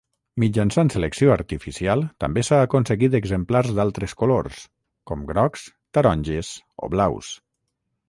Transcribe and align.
Mitjançant 0.43 0.87
selecció 0.93 1.33
artificial, 1.33 2.01
també 2.25 2.45
s'ha 2.47 2.61
aconseguit 2.69 3.19
exemplars 3.21 3.71
d'altres 3.81 4.19
colors, 4.25 4.65
com 5.13 5.31
grocs, 5.33 5.71
taronges 5.99 6.55
o 6.89 6.95
blaus. 6.97 7.35